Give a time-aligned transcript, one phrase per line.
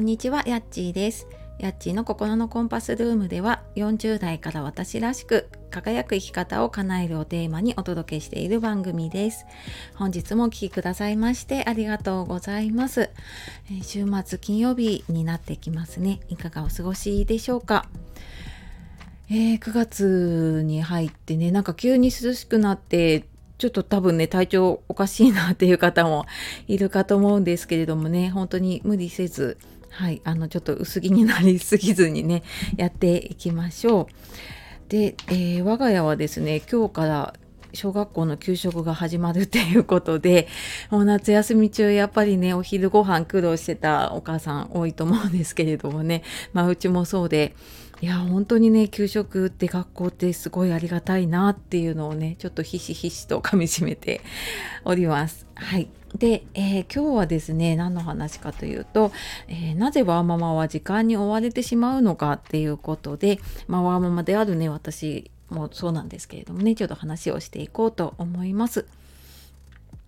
[0.00, 1.26] こんにちは、やっちーです。
[1.58, 9.44] やっちーの心のコンパスルームでは40代から私らしく輝く生き方を叶えるをテーマにお届けしている番組です。
[9.96, 13.10] 本日もお聴きくださいましてありがとうございます。
[13.70, 16.20] え週末金曜日になってきますね。
[16.30, 17.86] いかがお過ごしでしょうか？
[19.28, 23.26] えー、9月に入ってね、なんか急に涼しくなって
[23.58, 26.24] ちょっと多分ね、体調おかしいなっていう方も
[26.68, 29.58] いるかと思うんですけれどもね、本当に無理せず、
[29.90, 32.42] はい、あの、ちょっと薄着になりすぎずにね、
[32.76, 34.06] やっていきましょう。
[34.88, 37.34] で、えー、我が家はですね、今日から
[37.72, 40.48] 小学校の給食が始まるっていうことで、
[40.90, 47.54] もう夏休み中やっぱりね、お昼ご飯苦労してたお母さん多いと思うんですけれどもね、まあうちもそうで、
[48.02, 54.22] いや本当にね給食って学校ってすごいありがたいなっていうのをねちょっとひしひしとかみしめて
[54.84, 55.46] おります。
[55.54, 59.12] はいで、えー、今日はですね何の話かというと、
[59.46, 63.38] えー、なぜワーママは時間に追われてしまうのかっていうことで、
[63.68, 68.86] まあ、ワーママであるね私もそうなんですけれどもねちょっと話をしていこうと思います。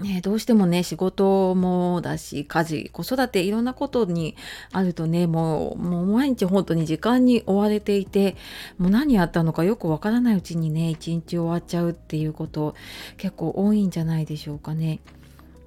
[0.00, 4.36] ね、どうしてもね仕事もだし家事子育ていろんなことに
[4.72, 8.36] あるとねもうもう毎日本当に時間に追われていて
[8.78, 12.74] もう何やったのかよくわからないうちにね一日終わっちゃうっていうこと
[13.16, 15.00] 結構多いんじゃないでしょうかね。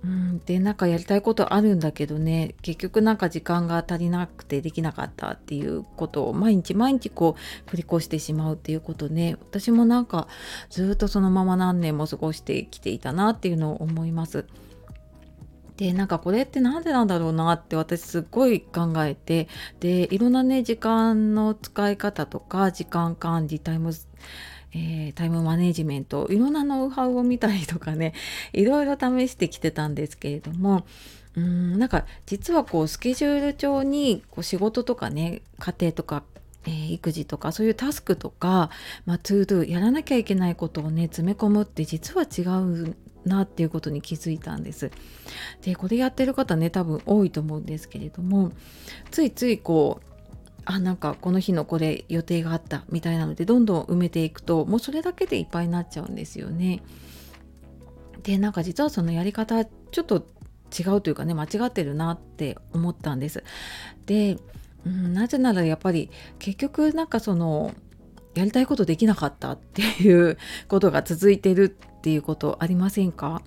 [0.02, 2.56] うん、でなんかやりたいことあるんだけどね。
[2.62, 9.36] 結局なんか時間が足りなくてできなかったっていうことを毎日毎日こう繰り越してしまうっていうことね。
[9.42, 10.28] 私もなんか
[10.70, 14.46] ずっとそのまま何年も過ごしてきていたなっていうのを思います。
[15.76, 19.50] でなんかこれって何でなんだろうなって私すっごい考えて。
[19.82, 23.92] でいろんなね時間の使い方とか時間管理タイム
[24.74, 28.14] えー、タイムマネジメントいろんなノウハウを見たりとかね
[28.54, 30.86] いろいろ試してきてたんですけれども
[31.36, 36.24] うんなんか実はこうスケジュール帳にこう仕事とかね家庭とか
[36.66, 38.70] えー、育児とかそういうタスクとか、
[39.06, 44.92] まあ、 to do やらなきゃいけないことをね詰め込むって実は違うなっていうことに気づいたんです。
[45.62, 48.52] でこれやってる方ね多分多いと思うんですけれども
[49.12, 50.09] ついついこう
[50.72, 56.84] あなんかこの日のこれ予定があったみたいなのでどんどん埋めていくともうそれだけでいっぱいになっちゃうんですよね。
[58.22, 60.28] でなんか実はそのやり方ちょっと
[60.78, 63.44] 違うというかね間違ってるなって思ったんです。
[64.06, 64.38] で、
[64.86, 67.74] うん、なぜならやっぱり結局なんかその
[68.36, 70.38] やりたいことできなかったっていう
[70.68, 73.42] ことが続いてるっていうことありませんか？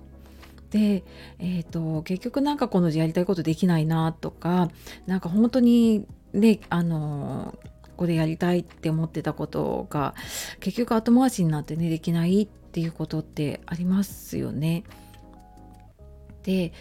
[0.71, 1.05] で、
[1.39, 4.69] えーと、結局なんかこのやりたいことできないなとか
[5.07, 7.57] なんか本当にねあの
[7.95, 10.15] これやりたいって思ってたことが
[10.59, 14.83] 結局後回しになってねできないっていうことってありますよね。
[16.43, 16.73] で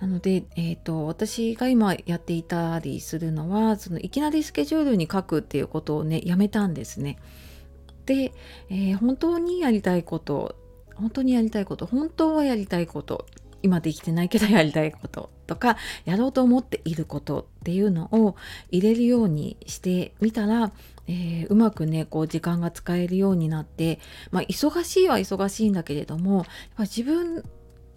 [0.00, 7.18] なので、えーと、私が今やっていたりするのはそのいきなりスケジュールに書くっていうことをねやめたんですね。
[8.04, 8.32] で、
[8.68, 10.56] えー、本当にやりたいこと
[10.96, 13.26] 本当にやりたいこと本当はやりたいこと
[13.62, 18.36] 今できてないけどやりたいこととかやろうと思っていることっていうのを
[18.70, 20.72] 入れるようにしてみたら、
[21.06, 24.00] えー、うまくねこう時間が使えるようになって、
[24.30, 26.46] まあ、忙しいは忙しいんだけれどもやっ
[26.76, 27.42] ぱ自分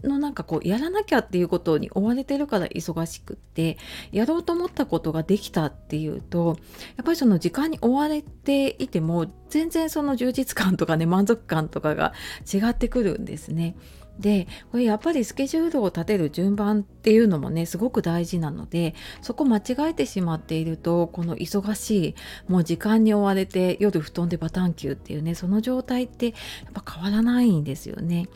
[0.03, 3.77] のなんかこうやらなきゃっていうことに追われてるから忙しくって
[4.11, 6.57] やろうと思ったことができたっていうと
[6.97, 12.13] やっぱりその時間に追われていても全然その充実感とかね満足感とかが
[12.51, 13.75] 違ってくるんですね。
[14.19, 22.15] でこれやっぱりスケジュールを立てる順番っていうのもねすごく大事なのでそこ間違えてしまっているとこの忙しい
[22.47, 26.31] もう時間に追われて夜布団でバタンキューっていうねその状態ってや
[26.69, 28.27] っぱ変わらないんですよね。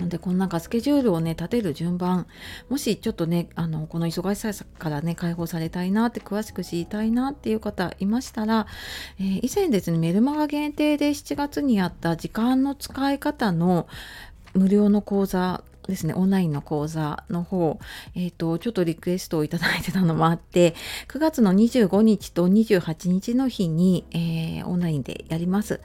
[0.00, 2.26] でこのなんかスケジュールをね立てる順番
[2.68, 8.66] もしちょっとねあのこの忙しさからね解放されたいなって詳しく知りたいなっていう方いましたら、
[9.20, 13.86] えー、以前ですねメルマガ限定で7月にやった時間の使い方の
[14.54, 17.78] 無料の講座ですね、オンラインの講座の方、
[18.14, 20.74] えっ、ー、と、ちょっとリクエストをいただいてたのもあって、
[21.08, 25.80] 9月の25日と28日の日に、えー、オンラインでやります。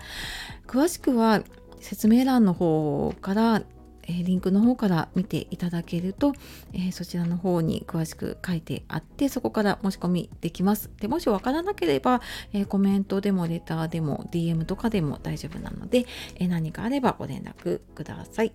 [0.68, 1.44] 詳しくは
[1.82, 3.64] 説明欄の方から
[4.10, 6.34] えリンクの方から見ていただけると、
[6.74, 10.90] えそちらの方に詳しく書いてあってそこから申し込みできます。
[11.00, 12.22] でもしわからなければ、
[12.52, 18.52] えコメントでもレターでも DM とかでも大丈夫なので、え何かあればご連絡ください。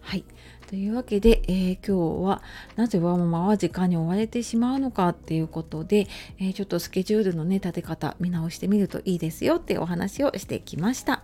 [0.00, 0.24] はい。
[0.66, 2.42] というわけで、えー、今日は
[2.74, 6.08] なぜワーママは時間に追われてしまうのかっていうことで、
[6.38, 11.22] えー、ちょっとスケジュールのね立て方見直してみるといいですよってお話をしてきました、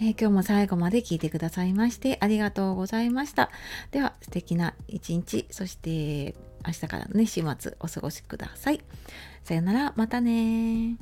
[0.00, 3.50] えー、今日も最後まで聞いてくださいましてありがとうございました。
[3.90, 6.34] では素敵な一日そして
[6.66, 8.80] 明日からのね週末お過ごしください。
[9.44, 10.96] さよならまたね